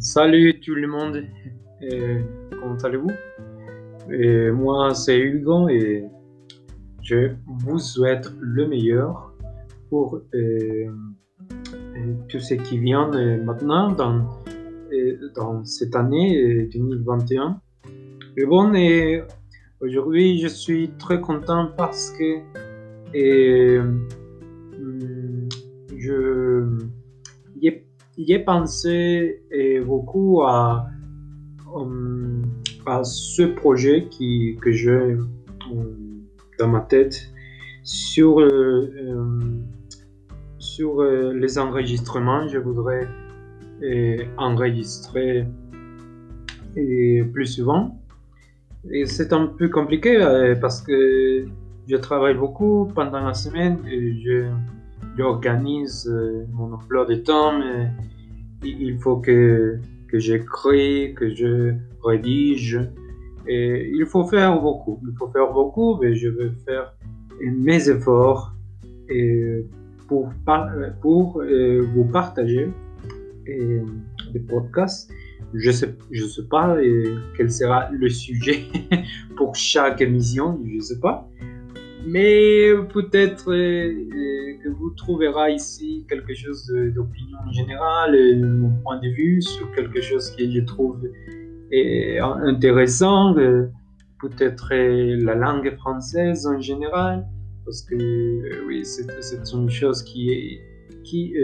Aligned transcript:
Salut 0.00 0.58
tout 0.60 0.74
le 0.74 0.86
monde, 0.86 1.26
et 1.82 2.16
comment 2.58 2.76
allez-vous? 2.76 3.10
Et 4.10 4.50
Moi 4.50 4.94
c'est 4.94 5.18
Hugo 5.18 5.68
et 5.68 6.06
je 7.02 7.32
vous 7.46 7.78
souhaite 7.78 8.32
le 8.40 8.66
meilleur 8.66 9.34
pour 9.90 10.22
euh, 10.34 10.86
tout 12.30 12.40
ce 12.40 12.54
qui 12.54 12.78
vient 12.78 13.12
euh, 13.12 13.44
maintenant 13.44 13.92
dans, 13.92 14.26
euh, 14.90 15.30
dans 15.34 15.62
cette 15.66 15.94
année 15.94 16.66
2021. 16.72 17.60
Et 18.38 18.46
bon, 18.46 18.72
et 18.72 19.22
aujourd'hui 19.82 20.40
je 20.40 20.48
suis 20.48 20.92
très 20.98 21.20
content 21.20 21.72
parce 21.76 22.10
que 22.12 22.40
je 25.98 26.99
j'ai 28.26 28.38
pensé 28.38 29.42
beaucoup 29.86 30.42
à, 30.42 30.86
euh, 31.76 32.42
à 32.86 33.04
ce 33.04 33.42
projet 33.42 34.08
que 34.60 34.72
j'ai 34.72 34.90
euh, 34.90 35.16
dans 36.58 36.68
ma 36.68 36.80
tête 36.80 37.30
sur, 37.82 38.40
euh, 38.40 39.22
sur 40.58 41.02
les 41.02 41.58
enregistrements. 41.58 42.48
Je 42.48 42.58
voudrais 42.58 43.06
enregistrer 44.36 45.46
plus 46.74 47.46
souvent. 47.46 47.96
Et 48.90 49.06
c'est 49.06 49.32
un 49.32 49.46
peu 49.46 49.68
compliqué 49.68 50.18
parce 50.60 50.82
que 50.82 51.46
je 51.86 51.96
travaille 51.96 52.34
beaucoup 52.34 52.90
pendant 52.94 53.20
la 53.20 53.34
semaine 53.34 53.78
et 53.90 54.20
je 54.20 54.50
j'organise 55.16 56.08
euh, 56.08 56.44
mon 56.52 56.72
emploi 56.72 57.04
de 57.04 57.16
temps, 57.16 57.58
mais 57.58 57.90
il 58.62 58.98
faut 58.98 59.16
que, 59.16 59.78
que 60.08 60.18
que 61.14 61.34
je 61.34 61.74
rédige. 62.04 62.80
Et 63.46 63.90
il 63.94 64.06
faut 64.06 64.24
faire 64.24 64.60
beaucoup. 64.60 65.00
Il 65.02 65.16
faut 65.16 65.28
faire 65.28 65.52
beaucoup, 65.52 65.98
mais 66.00 66.14
je 66.14 66.28
vais 66.28 66.50
faire 66.66 66.94
mes 67.40 67.88
efforts 67.88 68.54
et 69.08 69.66
pour, 70.06 70.30
pour 71.00 71.40
euh, 71.40 71.86
vous 71.94 72.04
partager 72.04 72.68
des 73.46 74.40
podcasts. 74.40 75.10
Je 75.54 75.68
ne 75.68 75.72
sais, 75.72 75.94
je 76.10 76.26
sais 76.26 76.44
pas 76.44 76.76
quel 77.36 77.50
sera 77.50 77.90
le 77.90 78.08
sujet 78.08 78.64
pour 79.36 79.56
chaque 79.56 80.00
émission, 80.00 80.60
je 80.64 80.76
ne 80.76 80.80
sais 80.80 81.00
pas. 81.00 81.28
Mais 82.06 82.72
peut-être 82.92 83.52
euh, 83.52 84.58
que 84.62 84.68
vous 84.68 84.90
trouverez 84.90 85.54
ici 85.54 86.04
quelque 86.08 86.34
chose 86.34 86.66
d'opinion 86.94 87.38
générale, 87.52 88.40
mon 88.40 88.70
point 88.82 88.98
de 89.00 89.08
vue 89.08 89.42
sur 89.42 89.70
quelque 89.72 90.00
chose 90.00 90.30
que 90.30 90.50
je 90.50 90.60
trouve 90.60 91.00
euh, 91.72 92.22
intéressant, 92.42 93.36
euh, 93.36 93.66
peut-être 94.20 94.74
la 94.74 95.34
langue 95.34 95.74
française 95.76 96.46
en 96.46 96.60
général, 96.60 97.26
parce 97.64 97.82
que 97.82 98.66
oui, 98.66 98.84
c'est 98.84 99.52
une 99.52 99.70
chose 99.70 100.02
qui, 100.02 100.30
est, 100.30 100.60
qui 101.04 101.34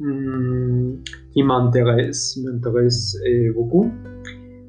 hmm, 0.00 0.94
qui 1.32 1.42
m'intéresse, 1.42 2.38
m'intéresse 2.42 3.16
beaucoup. 3.54 3.92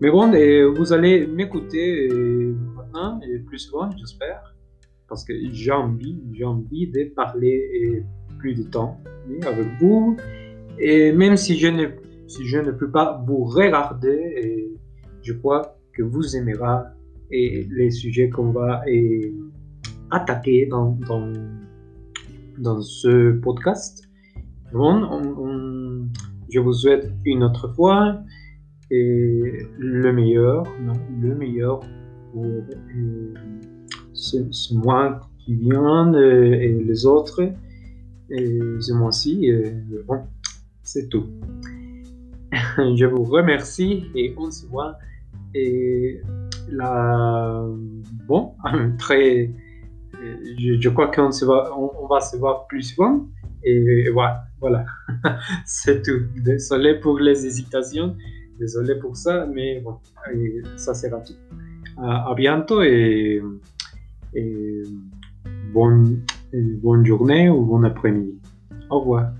Mais 0.04 0.12
bon, 0.12 0.30
vous 0.76 0.92
allez 0.92 1.26
m'écouter 1.26 2.08
et 2.08 3.40
plus 3.48 3.60
souvent, 3.60 3.90
j'espère, 3.98 4.54
parce 5.08 5.24
que 5.24 5.32
j'ai 5.54 5.72
envie, 5.72 6.22
j'ai 6.34 6.44
envie 6.44 6.88
de 6.88 7.06
parler 7.16 8.04
plus 8.38 8.54
de 8.54 8.64
temps 8.64 9.00
avec 9.48 9.66
vous. 9.80 10.18
Et 10.78 11.14
même 11.14 11.38
si 11.38 11.58
je 11.58 11.70
ne, 11.70 11.88
si 12.28 12.46
je 12.46 12.58
ne 12.58 12.72
peux 12.72 12.92
pas 12.92 13.24
vous 13.26 13.46
regarder, 13.46 14.76
je 15.22 15.32
crois 15.32 15.78
que 15.94 16.04
vous 16.04 16.36
aimerez 16.36 16.84
et 17.32 17.66
les 17.72 17.90
sujets 17.90 18.30
qu'on 18.30 18.52
va 18.52 18.82
et, 18.86 19.34
attaquer 20.12 20.66
dans, 20.66 20.98
dans, 21.08 21.32
dans, 22.58 22.82
ce 22.82 23.32
podcast. 23.40 24.04
Bon, 24.74 26.10
je 26.50 26.60
vous 26.60 26.74
souhaite 26.74 27.10
une 27.24 27.42
autre 27.46 27.74
fois 27.74 28.22
et 28.96 29.66
le 29.80 30.14
meilleur, 30.14 30.64
non, 30.82 30.94
le 31.20 31.34
meilleur 31.34 31.80
pour 32.32 32.46
euh, 32.46 33.34
ce, 34.14 34.74
mois 34.76 35.20
qui 35.40 35.56
vient 35.56 36.14
euh, 36.14 36.54
et 36.54 36.84
les 36.84 37.06
autres, 37.08 37.42
et 38.30 38.60
ce 38.80 38.94
mois-ci. 38.94 39.52
bon, 40.08 40.22
c'est 40.84 41.10
tout. 41.10 41.26
Je 42.78 43.06
vous 43.06 43.24
remercie 43.24 44.06
et 44.14 44.36
on 44.38 44.52
se 44.52 44.68
voit. 44.68 44.96
Et 45.56 46.22
la, 46.70 47.66
bon, 48.28 48.54
très, 49.00 49.50
je, 50.60 50.90
crois 50.90 51.08
qu'on 51.08 51.32
se 51.32 51.46
va, 51.46 51.72
on, 51.76 52.06
va 52.06 52.20
se 52.20 52.38
voir 52.38 52.68
plus 52.68 52.84
souvent. 52.84 53.26
Et 53.64 54.10
voilà, 54.10 54.44
voilà. 54.60 54.86
c'est 55.66 56.04
tout. 56.04 56.28
Désolé 56.44 57.00
pour 57.00 57.18
les 57.20 57.46
hésitations, 57.46 58.16
désolé 58.64 58.96
pour 58.96 59.18
ça, 59.18 59.46
mais 59.46 59.82
bon, 59.82 59.98
ça 60.78 60.94
sera 60.94 61.20
tout. 61.20 61.34
à, 61.98 62.34
bientôt 62.36 62.82
et, 62.82 63.42
bonne 65.74 67.06
journée 67.06 67.50
ou 67.50 67.66
bon 67.66 67.84
après-midi. 67.84 68.40
Au 68.90 69.00
revoir. 69.02 69.32